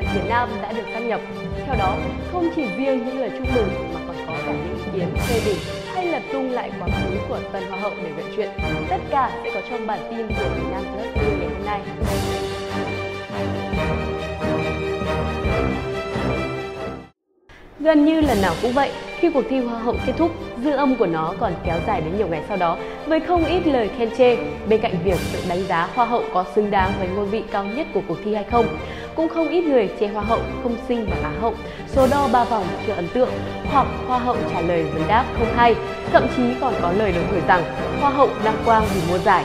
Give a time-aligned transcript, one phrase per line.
[0.00, 1.20] trẻ Việt Nam đã được xác nhập.
[1.66, 1.96] Theo đó,
[2.32, 5.40] không chỉ riêng những lời chúc mừng mà còn có cả những ý kiến phê
[5.46, 5.58] bình
[5.94, 8.48] hay lật tung lại quá khứ của Tân Hoa hậu để gợi chuyện.
[8.88, 11.80] Tất cả sẽ có trong bản tin của Việt Nam Plus ngày hôm nay.
[17.80, 20.30] Gần như lần nào cũng vậy, khi cuộc thi Hoa hậu kết thúc,
[20.64, 23.66] dư âm của nó còn kéo dài đến nhiều ngày sau đó với không ít
[23.66, 24.36] lời khen chê.
[24.68, 27.64] Bên cạnh việc tự đánh giá Hoa hậu có xứng đáng với ngôi vị cao
[27.64, 28.66] nhất của cuộc thi hay không,
[29.14, 31.54] cũng không ít người chê Hoa hậu không xinh và Á hậu,
[31.88, 33.30] số đo ba vòng chưa ấn tượng
[33.72, 35.74] hoặc Hoa hậu trả lời vấn đáp không hay,
[36.12, 37.62] thậm chí còn có lời đồn thổi rằng
[38.00, 39.44] Hoa hậu đăng quang vì mua giải.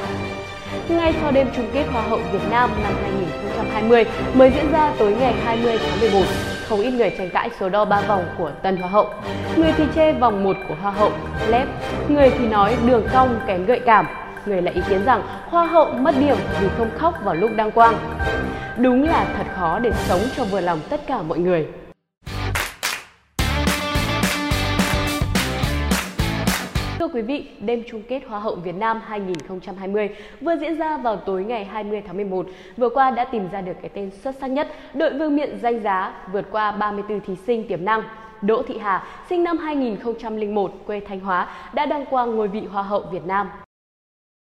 [0.90, 5.16] Ngay sau đêm chung kết Hoa hậu Việt Nam năm 2020 mới diễn ra tối
[5.20, 6.20] ngày 20 tháng 11,
[6.70, 9.10] không ít người tranh cãi số đo ba vòng của Tân Hoa hậu.
[9.58, 11.12] Người thì chê vòng 1 của Hoa hậu
[11.50, 11.68] lép,
[12.10, 14.06] người thì nói đường cong kém gợi cảm,
[14.46, 17.72] người lại ý kiến rằng Hoa hậu mất điểm vì không khóc vào lúc đăng
[17.72, 17.96] quang.
[18.78, 21.68] Đúng là thật khó để sống cho vừa lòng tất cả mọi người.
[27.16, 30.10] Quý vị, đêm chung kết Hoa hậu Việt Nam 2020
[30.42, 32.48] vừa diễn ra vào tối ngày 20 tháng 11.
[32.78, 35.84] Vừa qua đã tìm ra được cái tên xuất sắc nhất, đội vương miện danh
[35.84, 38.04] giá vượt qua 34 thí sinh tiềm năng.
[38.42, 42.84] Đỗ Thị Hà, sinh năm 2001, quê Thanh Hóa, đã đăng quang ngôi vị Hoa
[42.84, 43.50] hậu Việt Nam.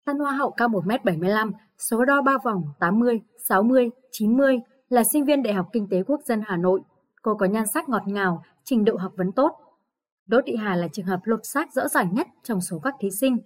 [0.06, 5.42] Tân Hoa hậu cao 1m75, số đo 3 vòng 80, 60, 90, là sinh viên
[5.42, 6.81] Đại học Kinh tế Quốc dân Hà Nội.
[7.22, 9.50] Cô có nhan sắc ngọt ngào, trình độ học vấn tốt,
[10.27, 13.10] Đỗ Thị Hà là trường hợp lột xác rõ ràng nhất trong số các thí
[13.10, 13.38] sinh.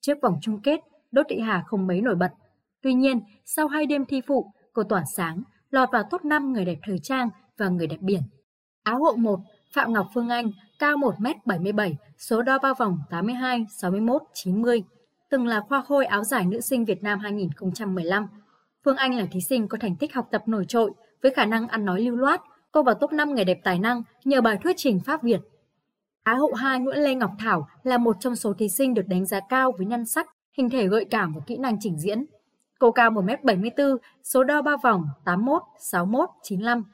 [0.00, 0.80] Trước vòng chung kết,
[1.12, 2.30] Đỗ Thị Hà không mấy nổi bật.
[2.82, 6.64] Tuy nhiên, sau hai đêm thi phụ, cô tỏa sáng, lọt vào top 5 người
[6.64, 8.22] đẹp thời trang và người đẹp biển.
[8.82, 9.40] Áo hộ 1,
[9.74, 14.82] Phạm Ngọc Phương Anh, cao 1m77, số đo bao vòng 82, 61, 90.
[15.30, 18.28] Từng là khoa khôi áo giải nữ sinh Việt Nam 2015.
[18.84, 20.90] Phương Anh là thí sinh có thành tích học tập nổi trội,
[21.22, 22.40] với khả năng ăn nói lưu loát.
[22.72, 25.40] Cô vào top 5 người đẹp tài năng nhờ bài thuyết trình Pháp Việt
[26.26, 29.26] Á hậu 2 Nguyễn Lê Ngọc Thảo là một trong số thí sinh được đánh
[29.26, 32.24] giá cao với nhan sắc, hình thể gợi cảm và kỹ năng trình diễn.
[32.78, 36.84] Cô cao 1m74, số đo 3 vòng 81, 61, 95.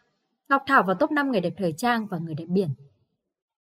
[0.48, 2.68] Ngọc Thảo vào top 5 người đẹp thời trang và người đẹp biển.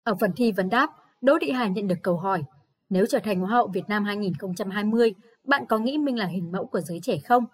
[0.02, 0.90] Ở phần thi vấn đáp,
[1.20, 2.42] Đỗ Thị Hà nhận được câu hỏi
[2.90, 5.14] Nếu trở thành Hoa hậu Việt Nam 2020,
[5.44, 7.44] bạn có nghĩ mình là hình mẫu của giới trẻ không?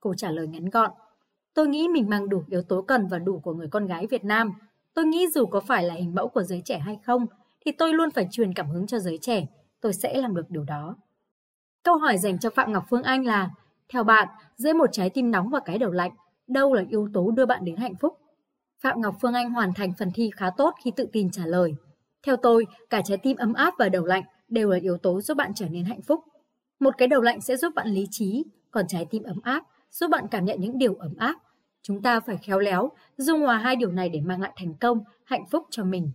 [0.00, 0.90] Cô trả lời ngắn gọn.
[1.54, 4.24] Tôi nghĩ mình mang đủ yếu tố cần và đủ của người con gái Việt
[4.24, 4.52] Nam.
[4.94, 7.26] Tôi nghĩ dù có phải là hình mẫu của giới trẻ hay không,
[7.64, 9.46] thì tôi luôn phải truyền cảm hứng cho giới trẻ,
[9.80, 10.96] tôi sẽ làm được điều đó.
[11.82, 13.50] Câu hỏi dành cho Phạm Ngọc Phương Anh là,
[13.88, 16.12] theo bạn, giữa một trái tim nóng và cái đầu lạnh,
[16.46, 18.18] đâu là yếu tố đưa bạn đến hạnh phúc?
[18.80, 21.74] Phạm Ngọc Phương Anh hoàn thành phần thi khá tốt khi tự tin trả lời.
[22.22, 25.36] Theo tôi, cả trái tim ấm áp và đầu lạnh đều là yếu tố giúp
[25.36, 26.24] bạn trở nên hạnh phúc.
[26.80, 30.10] Một cái đầu lạnh sẽ giúp bạn lý trí, còn trái tim ấm áp giúp
[30.10, 31.34] bạn cảm nhận những điều ấm áp.
[31.82, 35.04] Chúng ta phải khéo léo, dung hòa hai điều này để mang lại thành công,
[35.24, 36.10] hạnh phúc cho mình.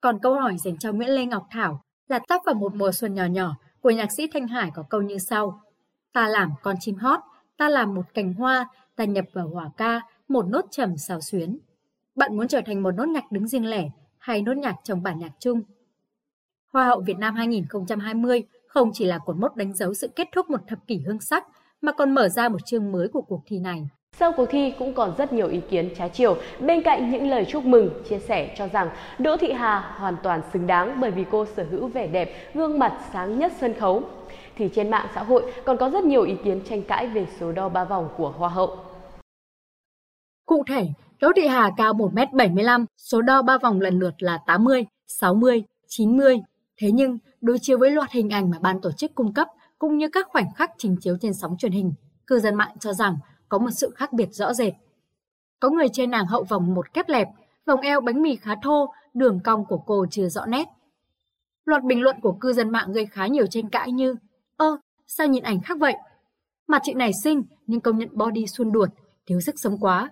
[0.00, 3.14] Còn câu hỏi dành cho Nguyễn Lê Ngọc Thảo là tác phẩm Một mùa xuân
[3.14, 5.60] nhỏ nhỏ của nhạc sĩ Thanh Hải có câu như sau.
[6.12, 7.20] Ta làm con chim hót,
[7.56, 11.58] ta làm một cành hoa, ta nhập vào hỏa ca, một nốt trầm xào xuyến.
[12.14, 15.18] Bạn muốn trở thành một nốt nhạc đứng riêng lẻ hay nốt nhạc trong bản
[15.18, 15.62] nhạc chung?
[16.72, 20.50] Hoa hậu Việt Nam 2020 không chỉ là cột mốc đánh dấu sự kết thúc
[20.50, 21.46] một thập kỷ hương sắc,
[21.80, 23.88] mà còn mở ra một chương mới của cuộc thi này.
[24.18, 27.46] Sau cuộc thi cũng còn rất nhiều ý kiến trái chiều, bên cạnh những lời
[27.48, 31.24] chúc mừng, chia sẻ cho rằng Đỗ Thị Hà hoàn toàn xứng đáng bởi vì
[31.30, 34.02] cô sở hữu vẻ đẹp, gương mặt sáng nhất sân khấu.
[34.56, 37.52] Thì trên mạng xã hội còn có rất nhiều ý kiến tranh cãi về số
[37.52, 38.76] đo ba vòng của Hoa hậu.
[40.46, 40.86] Cụ thể,
[41.20, 46.36] Đỗ Thị Hà cao 1m75, số đo ba vòng lần lượt là 80, 60, 90.
[46.80, 49.48] Thế nhưng, đối chiếu với loạt hình ảnh mà ban tổ chức cung cấp
[49.78, 51.92] cũng như các khoảnh khắc trình chiếu trên sóng truyền hình,
[52.26, 53.16] cư dân mạng cho rằng
[53.48, 54.72] có một sự khác biệt rõ rệt.
[55.60, 57.28] Có người trên nàng hậu vòng một kép lẹp,
[57.66, 60.68] vòng eo bánh mì khá thô, đường cong của cô chưa rõ nét.
[61.64, 64.16] Loạt bình luận của cư dân mạng gây khá nhiều tranh cãi như
[64.56, 65.96] Ơ, sao nhìn ảnh khác vậy?
[66.66, 68.88] Mặt chị này xinh nhưng công nhận body xuân đuột,
[69.26, 70.10] thiếu sức sống quá.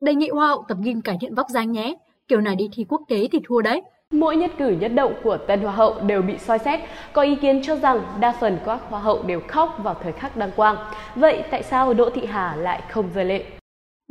[0.00, 1.96] Đề nghị Hoa hậu tập gym cải thiện vóc dáng nhé,
[2.28, 3.82] kiểu này đi thi quốc tế thì thua đấy.
[4.14, 6.80] Mỗi nhất cử nhất động của tân hoa hậu đều bị soi xét,
[7.12, 10.36] có ý kiến cho rằng đa phần các hoa hậu đều khóc vào thời khắc
[10.36, 10.76] đăng quang.
[11.14, 13.44] Vậy tại sao Đỗ Thị Hà lại không rơi lệ?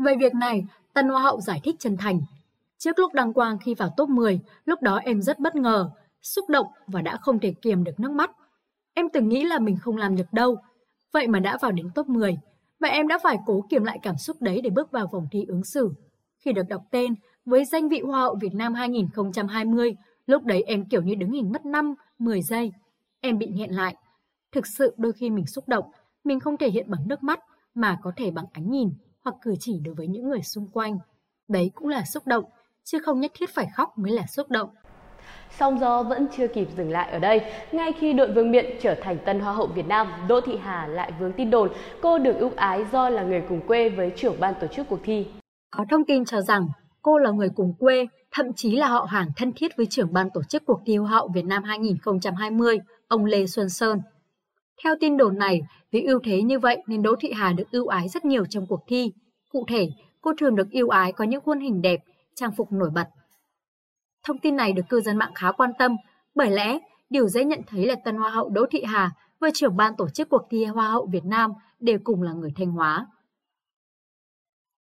[0.06, 2.22] Về việc này, tân hoa hậu giải thích chân thành.
[2.78, 5.90] Trước lúc đăng quang khi vào top 10, lúc đó em rất bất ngờ,
[6.22, 8.32] xúc động và đã không thể kiềm được nước mắt.
[8.94, 10.58] Em từng nghĩ là mình không làm được đâu,
[11.14, 12.38] vậy mà đã vào đến top 10.
[12.80, 15.46] Và em đã phải cố kiềm lại cảm xúc đấy để bước vào vòng thi
[15.48, 15.94] ứng xử.
[16.38, 17.16] Khi được đọc tên,
[17.46, 19.96] với danh vị Hoa hậu Việt Nam 2020,
[20.26, 22.72] lúc đấy em kiểu như đứng hình mất 5, 10 giây.
[23.22, 23.96] Em bị nghẹn lại.
[24.52, 25.86] Thực sự đôi khi mình xúc động,
[26.24, 27.40] mình không thể hiện bằng nước mắt
[27.76, 28.90] mà có thể bằng ánh nhìn
[29.24, 30.98] hoặc cử chỉ đối với những người xung quanh.
[31.48, 32.46] Đấy cũng là xúc động,
[32.84, 34.70] chứ không nhất thiết phải khóc mới là xúc động.
[35.60, 37.42] Song do vẫn chưa kịp dừng lại ở đây,
[37.72, 40.88] ngay khi đội vương miện trở thành tân hoa hậu Việt Nam, Đỗ Thị Hà
[40.88, 41.70] lại vướng tin đồn
[42.02, 45.00] cô được ưu ái do là người cùng quê với trưởng ban tổ chức cuộc
[45.04, 45.28] thi.
[45.72, 46.68] Có thông tin cho rằng
[47.04, 50.30] cô là người cùng quê, thậm chí là họ hàng thân thiết với trưởng ban
[50.34, 54.02] tổ chức cuộc thi Hoa hậu Việt Nam 2020, ông Lê Xuân Sơn.
[54.84, 55.62] Theo tin đồn này,
[55.92, 58.66] vì ưu thế như vậy nên Đỗ Thị Hà được ưu ái rất nhiều trong
[58.68, 59.12] cuộc thi.
[59.52, 59.90] Cụ thể,
[60.22, 62.00] cô thường được ưu ái có những khuôn hình đẹp,
[62.36, 63.08] trang phục nổi bật.
[64.24, 65.96] Thông tin này được cư dân mạng khá quan tâm,
[66.36, 66.80] bởi lẽ
[67.10, 70.10] điều dễ nhận thấy là tân Hoa hậu Đỗ Thị Hà và trưởng ban tổ
[70.10, 73.08] chức cuộc thi Hoa hậu Việt Nam đều cùng là người Thanh Hóa.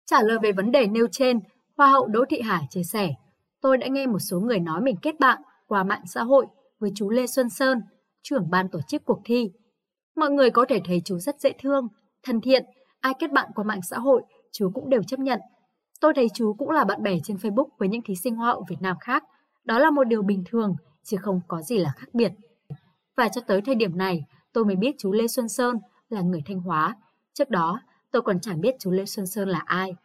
[0.05, 1.39] Trả lời về vấn đề nêu trên,
[1.77, 3.13] Hoa hậu Đỗ Thị Hải chia sẻ,
[3.61, 6.45] tôi đã nghe một số người nói mình kết bạn qua mạng xã hội
[6.79, 7.81] với chú Lê Xuân Sơn,
[8.21, 9.51] trưởng ban tổ chức cuộc thi.
[10.15, 11.87] Mọi người có thể thấy chú rất dễ thương,
[12.23, 12.65] thân thiện,
[12.99, 15.39] ai kết bạn qua mạng xã hội, chú cũng đều chấp nhận.
[16.01, 18.65] Tôi thấy chú cũng là bạn bè trên Facebook với những thí sinh Hoa hậu
[18.69, 19.23] Việt Nam khác.
[19.63, 22.31] Đó là một điều bình thường, chứ không có gì là khác biệt.
[23.17, 25.79] Và cho tới thời điểm này, tôi mới biết chú Lê Xuân Sơn
[26.09, 26.95] là người Thanh Hóa.
[27.33, 27.79] Trước đó,
[28.11, 29.95] tôi còn chẳng biết chú Lê Xuân Sơn là ai.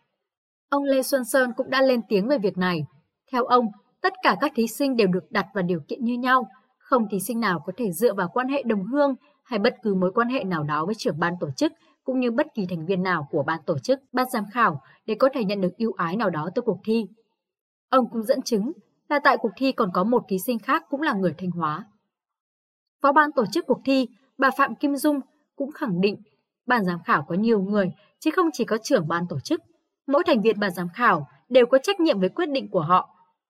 [0.69, 2.87] Ông Lê Xuân Sơn cũng đã lên tiếng về việc này.
[3.33, 3.67] Theo ông,
[4.01, 6.49] tất cả các thí sinh đều được đặt vào điều kiện như nhau,
[6.79, 9.95] không thí sinh nào có thể dựa vào quan hệ đồng hương hay bất cứ
[9.95, 11.73] mối quan hệ nào đó với trưởng ban tổ chức
[12.05, 15.15] cũng như bất kỳ thành viên nào của ban tổ chức, ban giám khảo để
[15.15, 17.07] có thể nhận được ưu ái nào đó từ cuộc thi.
[17.91, 18.73] Ông cũng dẫn chứng
[19.09, 21.87] là tại cuộc thi còn có một thí sinh khác cũng là người Thanh Hóa.
[23.03, 25.21] Phó ban tổ chức cuộc thi, bà Phạm Kim Dung
[25.57, 26.23] cũng khẳng định
[26.67, 29.61] ban giám khảo có nhiều người chứ không chỉ có trưởng ban tổ chức.
[30.09, 33.09] Mỗi thành viên ban giám khảo đều có trách nhiệm với quyết định của họ.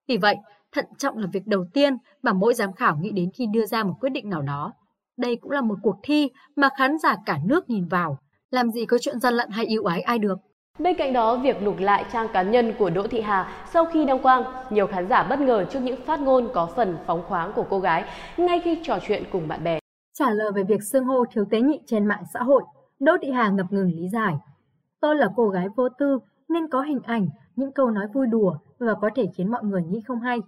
[0.08, 0.37] Vì vậy,
[0.72, 3.84] thận trọng là việc đầu tiên mà mỗi giám khảo nghĩ đến khi đưa ra
[3.84, 4.72] một quyết định nào đó.
[5.16, 8.19] Đây cũng là một cuộc thi mà khán giả cả nước nhìn vào.
[8.50, 10.38] Làm gì có chuyện gian lận hay yêu ái ai được.
[10.78, 14.04] Bên cạnh đó, việc lục lại trang cá nhân của Đỗ Thị Hà sau khi
[14.04, 17.52] đăng quang, nhiều khán giả bất ngờ trước những phát ngôn có phần phóng khoáng
[17.52, 18.04] của cô gái
[18.37, 19.78] ngay khi trò chuyện cùng bạn bè.
[20.19, 22.62] Trả lời về việc xưng hô thiếu tế nhị trên mạng xã hội,
[23.00, 24.34] Đỗ Thị Hà ngập ngừng lý giải.
[25.00, 26.19] Tôi là cô gái vô tư
[26.49, 29.83] nên có hình ảnh, những câu nói vui đùa và có thể khiến mọi người
[29.83, 30.39] nghĩ không hay.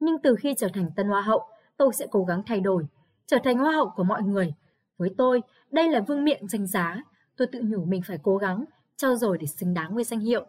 [0.00, 1.42] Nhưng từ khi trở thành tân hoa hậu,
[1.76, 2.86] tôi sẽ cố gắng thay đổi,
[3.26, 4.54] trở thành hoa hậu của mọi người.
[4.98, 7.02] Với tôi, đây là vương miện danh giá.
[7.36, 8.64] Tôi tự nhủ mình phải cố gắng,
[8.96, 10.46] trau dồi để xứng đáng với danh hiệu.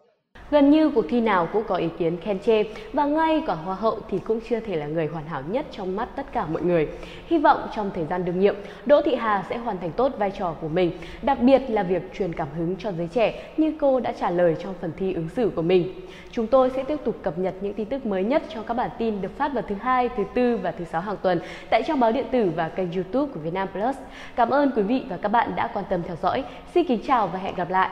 [0.54, 3.74] Gần như cuộc thi nào cũng có ý kiến khen chê và ngay cả Hoa
[3.74, 6.62] hậu thì cũng chưa thể là người hoàn hảo nhất trong mắt tất cả mọi
[6.62, 6.88] người.
[7.26, 8.54] Hy vọng trong thời gian đương nhiệm,
[8.86, 10.90] Đỗ Thị Hà sẽ hoàn thành tốt vai trò của mình,
[11.22, 14.56] đặc biệt là việc truyền cảm hứng cho giới trẻ như cô đã trả lời
[14.62, 15.92] trong phần thi ứng xử của mình.
[16.30, 18.90] Chúng tôi sẽ tiếp tục cập nhật những tin tức mới nhất cho các bản
[18.98, 21.40] tin được phát vào thứ hai, thứ tư và thứ sáu hàng tuần
[21.70, 23.96] tại trang báo điện tử và kênh YouTube của Vietnam Plus.
[24.36, 26.44] Cảm ơn quý vị và các bạn đã quan tâm theo dõi.
[26.74, 27.90] Xin kính chào và hẹn gặp lại.